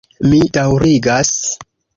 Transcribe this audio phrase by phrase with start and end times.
[0.29, 1.35] Mi daŭrigas.